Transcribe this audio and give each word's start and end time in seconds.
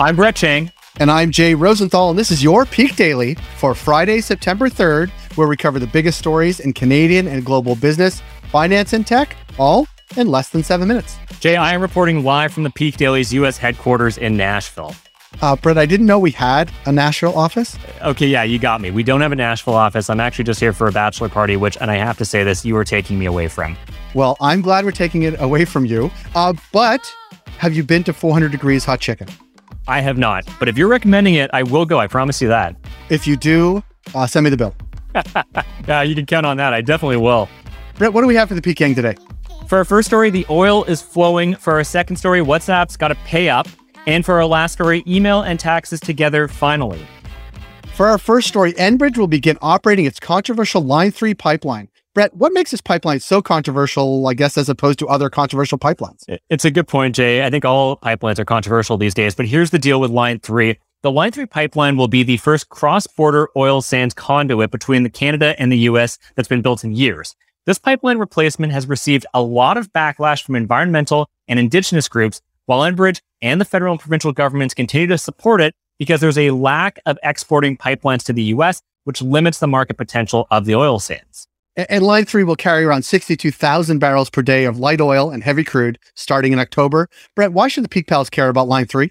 I'm 0.00 0.16
Brett 0.16 0.34
Chang. 0.34 0.72
And 0.98 1.10
I'm 1.10 1.30
Jay 1.30 1.54
Rosenthal, 1.54 2.08
and 2.08 2.18
this 2.18 2.30
is 2.30 2.42
your 2.42 2.64
Peak 2.64 2.96
Daily 2.96 3.34
for 3.58 3.74
Friday, 3.74 4.22
September 4.22 4.70
3rd, 4.70 5.10
where 5.36 5.46
we 5.46 5.58
cover 5.58 5.78
the 5.78 5.86
biggest 5.86 6.18
stories 6.18 6.58
in 6.58 6.72
Canadian 6.72 7.28
and 7.28 7.44
global 7.44 7.76
business, 7.76 8.22
finance, 8.50 8.94
and 8.94 9.06
tech, 9.06 9.36
all 9.58 9.86
in 10.16 10.26
less 10.26 10.48
than 10.48 10.62
seven 10.62 10.88
minutes. 10.88 11.18
Jay, 11.40 11.56
I 11.56 11.74
am 11.74 11.82
reporting 11.82 12.24
live 12.24 12.50
from 12.50 12.62
the 12.62 12.70
Peak 12.70 12.96
Daily's 12.96 13.30
U.S. 13.34 13.58
headquarters 13.58 14.16
in 14.16 14.38
Nashville. 14.38 14.94
Uh, 15.42 15.54
Brett, 15.54 15.76
I 15.76 15.84
didn't 15.84 16.06
know 16.06 16.18
we 16.18 16.30
had 16.30 16.72
a 16.86 16.92
Nashville 16.92 17.36
office. 17.36 17.76
Okay, 18.00 18.26
yeah, 18.26 18.42
you 18.42 18.58
got 18.58 18.80
me. 18.80 18.90
We 18.90 19.02
don't 19.02 19.20
have 19.20 19.32
a 19.32 19.36
Nashville 19.36 19.74
office. 19.74 20.08
I'm 20.08 20.18
actually 20.18 20.44
just 20.44 20.60
here 20.60 20.72
for 20.72 20.88
a 20.88 20.92
bachelor 20.92 21.28
party, 21.28 21.56
which, 21.56 21.76
and 21.78 21.90
I 21.90 21.96
have 21.96 22.16
to 22.16 22.24
say 22.24 22.42
this, 22.42 22.64
you 22.64 22.74
are 22.78 22.84
taking 22.84 23.18
me 23.18 23.26
away 23.26 23.48
from. 23.48 23.76
Well, 24.14 24.38
I'm 24.40 24.62
glad 24.62 24.86
we're 24.86 24.92
taking 24.92 25.24
it 25.24 25.38
away 25.42 25.66
from 25.66 25.84
you. 25.84 26.10
Uh, 26.34 26.54
but 26.72 27.14
have 27.58 27.74
you 27.74 27.84
been 27.84 28.02
to 28.04 28.14
400 28.14 28.50
Degrees 28.50 28.86
Hot 28.86 28.98
Chicken? 28.98 29.28
I 29.90 30.00
have 30.02 30.16
not, 30.16 30.48
but 30.60 30.68
if 30.68 30.78
you're 30.78 30.86
recommending 30.86 31.34
it, 31.34 31.50
I 31.52 31.64
will 31.64 31.84
go. 31.84 31.98
I 31.98 32.06
promise 32.06 32.40
you 32.40 32.46
that. 32.46 32.76
If 33.08 33.26
you 33.26 33.36
do, 33.36 33.82
uh, 34.14 34.24
send 34.24 34.44
me 34.44 34.50
the 34.50 34.56
bill. 34.56 34.72
yeah, 35.88 36.02
you 36.02 36.14
can 36.14 36.26
count 36.26 36.46
on 36.46 36.58
that. 36.58 36.72
I 36.72 36.80
definitely 36.80 37.16
will. 37.16 37.48
Brett, 37.96 38.12
what 38.12 38.20
do 38.20 38.28
we 38.28 38.36
have 38.36 38.46
for 38.46 38.54
the 38.54 38.62
Peak 38.62 38.76
Gang 38.76 38.94
today? 38.94 39.16
For 39.66 39.78
our 39.78 39.84
first 39.84 40.06
story, 40.06 40.30
the 40.30 40.46
oil 40.48 40.84
is 40.84 41.02
flowing. 41.02 41.56
For 41.56 41.72
our 41.72 41.82
second 41.82 42.14
story, 42.14 42.40
WhatsApp's 42.40 42.96
got 42.96 43.08
to 43.08 43.16
pay 43.26 43.48
up. 43.48 43.66
And 44.06 44.24
for 44.24 44.36
our 44.36 44.46
last 44.46 44.74
story, 44.74 45.02
email 45.08 45.42
and 45.42 45.58
taxes 45.58 45.98
together 45.98 46.46
finally. 46.46 47.04
For 47.96 48.06
our 48.06 48.18
first 48.18 48.46
story, 48.46 48.74
Enbridge 48.74 49.18
will 49.18 49.26
begin 49.26 49.58
operating 49.60 50.06
its 50.06 50.20
controversial 50.20 50.82
Line 50.82 51.10
3 51.10 51.34
pipeline. 51.34 51.88
Brett, 52.12 52.34
what 52.34 52.52
makes 52.52 52.72
this 52.72 52.80
pipeline 52.80 53.20
so 53.20 53.40
controversial, 53.40 54.26
I 54.26 54.34
guess, 54.34 54.58
as 54.58 54.68
opposed 54.68 54.98
to 54.98 55.06
other 55.06 55.30
controversial 55.30 55.78
pipelines? 55.78 56.24
It's 56.48 56.64
a 56.64 56.70
good 56.70 56.88
point, 56.88 57.14
Jay. 57.14 57.44
I 57.44 57.50
think 57.50 57.64
all 57.64 57.98
pipelines 57.98 58.40
are 58.40 58.44
controversial 58.44 58.98
these 58.98 59.14
days, 59.14 59.36
but 59.36 59.46
here's 59.46 59.70
the 59.70 59.78
deal 59.78 60.00
with 60.00 60.10
Line 60.10 60.40
3. 60.40 60.76
The 61.02 61.12
Line 61.12 61.30
3 61.30 61.46
pipeline 61.46 61.96
will 61.96 62.08
be 62.08 62.24
the 62.24 62.36
first 62.38 62.68
cross 62.68 63.06
border 63.06 63.48
oil 63.56 63.80
sands 63.80 64.12
conduit 64.12 64.72
between 64.72 65.08
Canada 65.10 65.54
and 65.56 65.70
the 65.70 65.78
US 65.78 66.18
that's 66.34 66.48
been 66.48 66.62
built 66.62 66.82
in 66.82 66.92
years. 66.92 67.36
This 67.64 67.78
pipeline 67.78 68.18
replacement 68.18 68.72
has 68.72 68.88
received 68.88 69.24
a 69.32 69.40
lot 69.40 69.76
of 69.76 69.92
backlash 69.92 70.42
from 70.42 70.56
environmental 70.56 71.30
and 71.46 71.60
indigenous 71.60 72.08
groups, 72.08 72.42
while 72.66 72.80
Enbridge 72.80 73.20
and 73.40 73.60
the 73.60 73.64
federal 73.64 73.92
and 73.92 74.00
provincial 74.00 74.32
governments 74.32 74.74
continue 74.74 75.06
to 75.06 75.16
support 75.16 75.60
it 75.60 75.76
because 76.00 76.20
there's 76.20 76.38
a 76.38 76.50
lack 76.50 76.98
of 77.06 77.18
exporting 77.22 77.76
pipelines 77.76 78.24
to 78.24 78.32
the 78.32 78.42
US, 78.54 78.82
which 79.04 79.22
limits 79.22 79.60
the 79.60 79.68
market 79.68 79.96
potential 79.96 80.48
of 80.50 80.64
the 80.64 80.74
oil 80.74 80.98
sands. 80.98 81.46
And 81.88 82.04
Line 82.04 82.24
3 82.24 82.44
will 82.44 82.56
carry 82.56 82.84
around 82.84 83.04
62,000 83.04 83.98
barrels 83.98 84.28
per 84.28 84.42
day 84.42 84.64
of 84.64 84.78
light 84.78 85.00
oil 85.00 85.30
and 85.30 85.42
heavy 85.42 85.64
crude 85.64 85.98
starting 86.14 86.52
in 86.52 86.58
October. 86.58 87.08
Brett, 87.34 87.52
why 87.52 87.68
should 87.68 87.84
the 87.84 87.88
Peak 87.88 88.06
Pals 88.06 88.28
care 88.28 88.48
about 88.48 88.68
Line 88.68 88.86
3? 88.86 89.10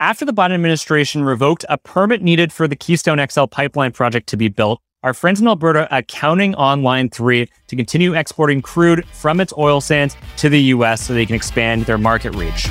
After 0.00 0.24
the 0.24 0.32
Biden 0.32 0.54
administration 0.54 1.24
revoked 1.24 1.64
a 1.68 1.76
permit 1.76 2.22
needed 2.22 2.52
for 2.52 2.68
the 2.68 2.76
Keystone 2.76 3.24
XL 3.28 3.46
pipeline 3.46 3.92
project 3.92 4.28
to 4.28 4.36
be 4.36 4.48
built, 4.48 4.80
our 5.02 5.12
friends 5.12 5.40
in 5.40 5.48
Alberta 5.48 5.92
are 5.92 6.02
counting 6.02 6.54
on 6.54 6.82
Line 6.82 7.10
3 7.10 7.48
to 7.66 7.76
continue 7.76 8.14
exporting 8.14 8.62
crude 8.62 9.06
from 9.08 9.40
its 9.40 9.52
oil 9.58 9.80
sands 9.80 10.16
to 10.36 10.48
the 10.48 10.60
U.S. 10.74 11.02
so 11.02 11.14
they 11.14 11.26
can 11.26 11.34
expand 11.34 11.86
their 11.86 11.98
market 11.98 12.34
reach. 12.34 12.68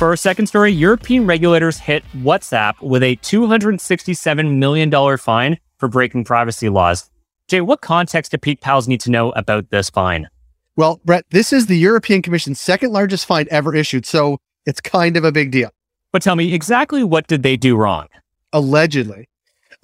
For 0.00 0.08
our 0.08 0.16
second 0.16 0.46
story, 0.46 0.72
European 0.72 1.26
regulators 1.26 1.76
hit 1.76 2.02
WhatsApp 2.16 2.80
with 2.80 3.02
a 3.02 3.16
$267 3.16 4.56
million 4.56 5.18
fine 5.18 5.58
for 5.76 5.90
breaking 5.90 6.24
privacy 6.24 6.70
laws. 6.70 7.10
Jay, 7.48 7.60
what 7.60 7.82
context 7.82 8.30
do 8.30 8.38
Peak 8.38 8.62
Pals 8.62 8.88
need 8.88 9.02
to 9.02 9.10
know 9.10 9.32
about 9.32 9.68
this 9.68 9.90
fine? 9.90 10.30
Well, 10.74 11.02
Brett, 11.04 11.26
this 11.32 11.52
is 11.52 11.66
the 11.66 11.76
European 11.76 12.22
Commission's 12.22 12.58
second 12.58 12.92
largest 12.92 13.26
fine 13.26 13.46
ever 13.50 13.74
issued, 13.74 14.06
so 14.06 14.38
it's 14.64 14.80
kind 14.80 15.18
of 15.18 15.24
a 15.24 15.32
big 15.32 15.50
deal. 15.50 15.68
But 16.12 16.22
tell 16.22 16.34
me, 16.34 16.54
exactly 16.54 17.04
what 17.04 17.26
did 17.26 17.42
they 17.42 17.58
do 17.58 17.76
wrong? 17.76 18.06
Allegedly. 18.54 19.28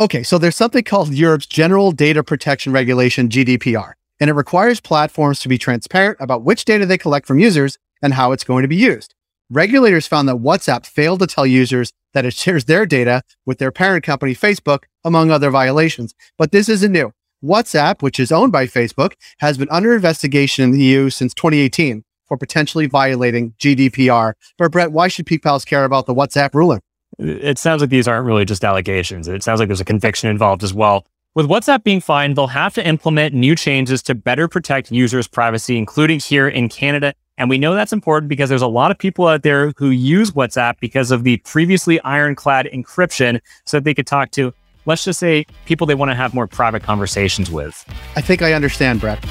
Okay, 0.00 0.22
so 0.22 0.38
there's 0.38 0.56
something 0.56 0.82
called 0.82 1.12
Europe's 1.12 1.44
General 1.44 1.92
Data 1.92 2.24
Protection 2.24 2.72
Regulation, 2.72 3.28
GDPR, 3.28 3.92
and 4.18 4.30
it 4.30 4.32
requires 4.32 4.80
platforms 4.80 5.40
to 5.40 5.50
be 5.50 5.58
transparent 5.58 6.16
about 6.20 6.42
which 6.42 6.64
data 6.64 6.86
they 6.86 6.96
collect 6.96 7.26
from 7.26 7.38
users 7.38 7.76
and 8.00 8.14
how 8.14 8.32
it's 8.32 8.44
going 8.44 8.62
to 8.62 8.68
be 8.68 8.76
used. 8.76 9.12
Regulators 9.50 10.08
found 10.08 10.28
that 10.28 10.36
WhatsApp 10.36 10.84
failed 10.84 11.20
to 11.20 11.26
tell 11.26 11.46
users 11.46 11.92
that 12.14 12.24
it 12.24 12.34
shares 12.34 12.64
their 12.64 12.84
data 12.84 13.22
with 13.44 13.58
their 13.58 13.70
parent 13.70 14.02
company, 14.02 14.34
Facebook, 14.34 14.84
among 15.04 15.30
other 15.30 15.50
violations. 15.50 16.14
But 16.36 16.50
this 16.50 16.68
isn't 16.68 16.90
new. 16.90 17.12
WhatsApp, 17.44 18.02
which 18.02 18.18
is 18.18 18.32
owned 18.32 18.50
by 18.50 18.66
Facebook, 18.66 19.12
has 19.38 19.56
been 19.56 19.68
under 19.70 19.94
investigation 19.94 20.64
in 20.64 20.72
the 20.72 20.82
EU 20.82 21.10
since 21.10 21.32
2018 21.32 22.02
for 22.26 22.36
potentially 22.36 22.86
violating 22.86 23.52
GDPR. 23.60 24.32
But 24.58 24.72
Brett, 24.72 24.90
why 24.90 25.06
should 25.06 25.26
Peak 25.26 25.44
Pals 25.44 25.64
care 25.64 25.84
about 25.84 26.06
the 26.06 26.14
WhatsApp 26.14 26.52
ruling? 26.52 26.80
It 27.20 27.56
sounds 27.56 27.80
like 27.82 27.90
these 27.90 28.08
aren't 28.08 28.26
really 28.26 28.44
just 28.44 28.64
allegations. 28.64 29.28
It 29.28 29.44
sounds 29.44 29.60
like 29.60 29.68
there's 29.68 29.80
a 29.80 29.84
conviction 29.84 30.28
involved 30.28 30.64
as 30.64 30.74
well. 30.74 31.06
With 31.36 31.46
WhatsApp 31.46 31.84
being 31.84 32.00
fined, 32.00 32.34
they'll 32.34 32.48
have 32.48 32.74
to 32.74 32.84
implement 32.84 33.32
new 33.32 33.54
changes 33.54 34.02
to 34.04 34.14
better 34.16 34.48
protect 34.48 34.90
users' 34.90 35.28
privacy, 35.28 35.78
including 35.78 36.18
here 36.18 36.48
in 36.48 36.68
Canada 36.68 37.14
and 37.38 37.50
we 37.50 37.58
know 37.58 37.74
that's 37.74 37.92
important 37.92 38.28
because 38.28 38.48
there's 38.48 38.62
a 38.62 38.66
lot 38.66 38.90
of 38.90 38.98
people 38.98 39.26
out 39.26 39.42
there 39.42 39.72
who 39.76 39.90
use 39.90 40.30
WhatsApp 40.30 40.80
because 40.80 41.10
of 41.10 41.22
the 41.22 41.36
previously 41.38 42.00
ironclad 42.00 42.66
encryption 42.72 43.40
so 43.64 43.76
that 43.76 43.84
they 43.84 43.92
could 43.92 44.06
talk 44.06 44.30
to, 44.32 44.54
let's 44.86 45.04
just 45.04 45.18
say, 45.18 45.44
people 45.66 45.86
they 45.86 45.94
want 45.94 46.10
to 46.10 46.14
have 46.14 46.32
more 46.32 46.46
private 46.46 46.82
conversations 46.82 47.50
with. 47.50 47.84
I 48.16 48.22
think 48.22 48.40
I 48.40 48.54
understand, 48.54 49.00
Brett. 49.00 49.22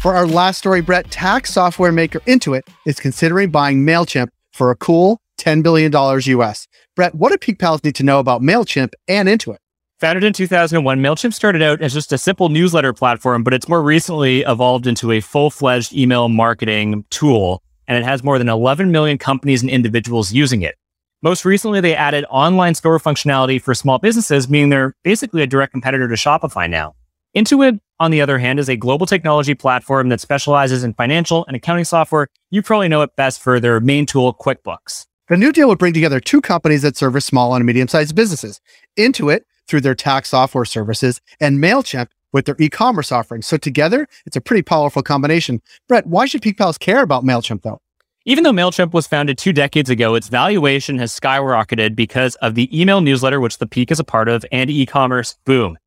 For 0.00 0.14
our 0.14 0.26
last 0.26 0.58
story, 0.58 0.80
Brett, 0.80 1.10
tax 1.10 1.52
software 1.52 1.92
maker 1.92 2.20
Intuit 2.20 2.62
is 2.86 2.98
considering 2.98 3.50
buying 3.50 3.84
MailChimp 3.84 4.28
for 4.52 4.70
a 4.70 4.76
cool 4.76 5.20
$10 5.38 5.62
billion 5.62 5.92
US. 6.40 6.68
Brett, 6.94 7.14
what 7.14 7.32
do 7.32 7.38
Peak 7.38 7.58
Pals 7.58 7.82
need 7.82 7.94
to 7.96 8.02
know 8.04 8.18
about 8.18 8.42
MailChimp 8.42 8.92
and 9.08 9.28
Intuit? 9.28 9.58
Founded 10.02 10.24
in 10.24 10.32
2001, 10.32 10.98
MailChimp 10.98 11.32
started 11.32 11.62
out 11.62 11.80
as 11.80 11.94
just 11.94 12.12
a 12.12 12.18
simple 12.18 12.48
newsletter 12.48 12.92
platform, 12.92 13.44
but 13.44 13.54
it's 13.54 13.68
more 13.68 13.80
recently 13.80 14.40
evolved 14.40 14.88
into 14.88 15.12
a 15.12 15.20
full 15.20 15.48
fledged 15.48 15.92
email 15.92 16.28
marketing 16.28 17.04
tool, 17.10 17.62
and 17.86 17.96
it 17.96 18.02
has 18.02 18.24
more 18.24 18.36
than 18.36 18.48
11 18.48 18.90
million 18.90 19.16
companies 19.16 19.62
and 19.62 19.70
individuals 19.70 20.32
using 20.32 20.62
it. 20.62 20.74
Most 21.22 21.44
recently, 21.44 21.80
they 21.80 21.94
added 21.94 22.24
online 22.30 22.74
store 22.74 22.98
functionality 22.98 23.62
for 23.62 23.74
small 23.74 24.00
businesses, 24.00 24.48
meaning 24.48 24.70
they're 24.70 24.92
basically 25.04 25.40
a 25.40 25.46
direct 25.46 25.70
competitor 25.70 26.08
to 26.08 26.14
Shopify 26.14 26.68
now. 26.68 26.96
Intuit, 27.36 27.78
on 28.00 28.10
the 28.10 28.20
other 28.20 28.38
hand, 28.38 28.58
is 28.58 28.68
a 28.68 28.74
global 28.74 29.06
technology 29.06 29.54
platform 29.54 30.08
that 30.08 30.20
specializes 30.20 30.82
in 30.82 30.94
financial 30.94 31.44
and 31.46 31.54
accounting 31.54 31.84
software. 31.84 32.26
You 32.50 32.60
probably 32.60 32.88
know 32.88 33.02
it 33.02 33.14
best 33.14 33.40
for 33.40 33.60
their 33.60 33.78
main 33.78 34.06
tool, 34.06 34.34
QuickBooks. 34.34 35.06
The 35.28 35.36
new 35.36 35.52
deal 35.52 35.68
would 35.68 35.78
bring 35.78 35.94
together 35.94 36.18
two 36.18 36.40
companies 36.40 36.82
that 36.82 36.96
service 36.96 37.24
small 37.24 37.54
and 37.54 37.64
medium 37.64 37.86
sized 37.86 38.16
businesses. 38.16 38.60
Intuit 38.98 39.42
through 39.72 39.80
their 39.80 39.94
tax 39.94 40.28
software 40.28 40.66
services 40.66 41.18
and 41.40 41.58
MailChimp 41.58 42.08
with 42.30 42.44
their 42.44 42.56
e-commerce 42.58 43.10
offerings. 43.10 43.46
So 43.46 43.56
together, 43.56 44.06
it's 44.26 44.36
a 44.36 44.40
pretty 44.42 44.60
powerful 44.60 45.02
combination. 45.02 45.62
Brett, 45.88 46.06
why 46.06 46.26
should 46.26 46.42
Peak 46.42 46.58
Pals 46.58 46.76
care 46.76 47.02
about 47.02 47.24
MailChimp 47.24 47.62
though? 47.62 47.80
Even 48.26 48.44
though 48.44 48.52
MailChimp 48.52 48.92
was 48.92 49.06
founded 49.06 49.38
two 49.38 49.54
decades 49.54 49.88
ago, 49.88 50.14
its 50.14 50.28
valuation 50.28 50.98
has 50.98 51.18
skyrocketed 51.18 51.96
because 51.96 52.34
of 52.36 52.54
the 52.54 52.68
email 52.78 53.00
newsletter, 53.00 53.40
which 53.40 53.56
the 53.56 53.66
Peak 53.66 53.90
is 53.90 53.98
a 53.98 54.04
part 54.04 54.28
of, 54.28 54.44
and 54.52 54.68
e-commerce 54.68 55.38
boom. 55.46 55.78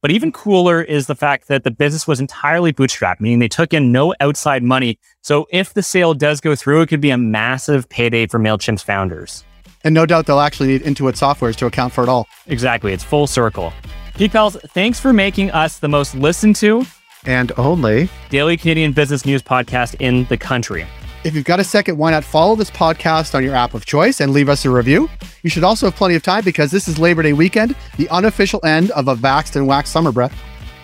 But 0.00 0.10
even 0.10 0.32
cooler 0.32 0.80
is 0.80 1.06
the 1.06 1.14
fact 1.14 1.48
that 1.48 1.64
the 1.64 1.70
business 1.70 2.06
was 2.06 2.18
entirely 2.18 2.72
bootstrapped, 2.72 3.20
meaning 3.20 3.40
they 3.40 3.48
took 3.48 3.74
in 3.74 3.92
no 3.92 4.14
outside 4.20 4.62
money. 4.62 4.98
So 5.20 5.46
if 5.50 5.74
the 5.74 5.82
sale 5.82 6.14
does 6.14 6.40
go 6.40 6.56
through, 6.56 6.80
it 6.80 6.86
could 6.86 7.02
be 7.02 7.10
a 7.10 7.18
massive 7.18 7.90
payday 7.90 8.26
for 8.26 8.38
MailChimp's 8.38 8.82
founders. 8.82 9.44
And 9.84 9.94
no 9.94 10.06
doubt 10.06 10.26
they'll 10.26 10.40
actually 10.40 10.68
need 10.68 10.82
Intuit 10.82 11.14
softwares 11.14 11.56
to 11.56 11.66
account 11.66 11.92
for 11.92 12.02
it 12.02 12.08
all. 12.08 12.26
Exactly. 12.46 12.92
It's 12.92 13.04
full 13.04 13.26
circle. 13.26 13.72
Peak 14.14 14.32
Pals, 14.32 14.56
thanks 14.68 14.98
for 14.98 15.12
making 15.12 15.50
us 15.50 15.78
the 15.78 15.88
most 15.88 16.14
listened 16.14 16.56
to 16.56 16.84
and 17.26 17.52
only 17.56 18.08
daily 18.30 18.56
Canadian 18.56 18.92
business 18.92 19.24
news 19.24 19.42
podcast 19.42 19.96
in 20.00 20.24
the 20.24 20.36
country. 20.36 20.86
If 21.24 21.34
you've 21.34 21.46
got 21.46 21.58
a 21.58 21.64
second, 21.64 21.96
why 21.96 22.10
not 22.10 22.22
follow 22.22 22.54
this 22.54 22.70
podcast 22.70 23.34
on 23.34 23.42
your 23.42 23.54
app 23.54 23.72
of 23.72 23.86
choice 23.86 24.20
and 24.20 24.32
leave 24.32 24.50
us 24.50 24.66
a 24.66 24.70
review? 24.70 25.08
You 25.42 25.48
should 25.48 25.64
also 25.64 25.86
have 25.86 25.96
plenty 25.96 26.16
of 26.16 26.22
time 26.22 26.44
because 26.44 26.70
this 26.70 26.86
is 26.86 26.98
Labor 26.98 27.22
Day 27.22 27.32
weekend, 27.32 27.74
the 27.96 28.08
unofficial 28.10 28.60
end 28.64 28.90
of 28.90 29.08
a 29.08 29.14
vaxxed 29.14 29.56
and 29.56 29.66
waxed 29.66 29.92
summer 29.92 30.12
breath. 30.12 30.38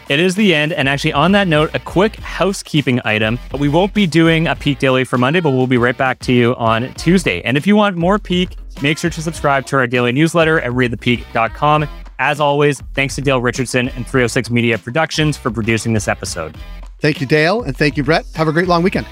It 0.08 0.19
is 0.19 0.35
the 0.35 0.55
end. 0.55 0.73
And 0.73 0.88
actually, 0.88 1.12
on 1.12 1.31
that 1.32 1.46
note, 1.46 1.70
a 1.75 1.79
quick 1.79 2.17
housekeeping 2.17 3.00
item. 3.05 3.38
We 3.58 3.69
won't 3.69 3.94
be 3.94 4.08
doing 4.08 4.49
a 4.49 4.56
Peak 4.56 4.79
Daily 4.79 5.05
for 5.05 5.19
Monday, 5.19 5.41
but 5.41 5.50
we'll 5.50 5.69
be 5.69 5.79
right 5.79 5.96
back 5.96 6.19
to 6.20 6.32
you 6.32 6.56
on 6.56 6.93
Tuesday. 6.94 7.43
And 7.43 7.56
if 7.56 7.67
you 7.67 7.76
want 7.76 7.96
more 7.96 8.19
Peak, 8.19 8.56
make 8.82 8.99
sure 8.99 9.11
to 9.11 9.23
subscribe 9.23 9.67
to 9.67 9.77
our 9.77 9.87
daily 9.87 10.12
newsletter 10.12 10.61
at 10.61 10.73
readthepeak.com. 10.73 11.88
As 12.19 12.38
always, 12.41 12.81
thanks 12.94 13.15
to 13.15 13.23
Dale 13.23 13.41
Richardson 13.41 13.88
and 13.91 14.06
306 14.06 14.50
Media 14.50 14.77
Productions 14.77 15.37
for 15.37 15.50
producing 15.50 15.94
this 15.94 16.06
episode. 16.06 16.56
Thank 17.00 17.21
you, 17.21 17.27
Dale, 17.27 17.62
and 17.62 17.77
thank 17.77 17.97
you, 17.97 18.05
Brett. 18.05 18.27
Have 18.35 18.47
a 18.47 18.53
great 18.53 18.69
long 18.69 18.82
weekend. 18.82 19.06